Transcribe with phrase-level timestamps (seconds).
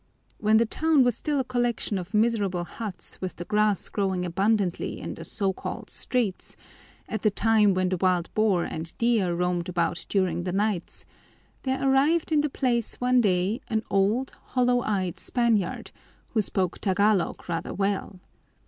[0.39, 4.99] When the town was still a collection of miserable huts with the grass growing abundantly
[4.99, 6.57] in the so called streets,
[7.07, 11.05] at the time when the wild boar and deer roamed about during the nights,
[11.61, 15.91] there arrived in the place one day an old, hollow eyed Spaniard,
[16.29, 18.19] who spoke Tagalog rather well.